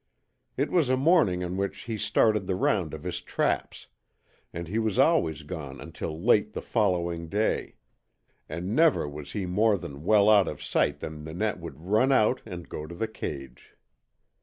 [0.57, 3.85] It was a morning on which he started the round of his traps,
[4.51, 7.75] and he was always gone until late the following day.
[8.49, 12.41] And never was he more than well out of sight than Nanette would run out
[12.47, 13.75] and go to the cage.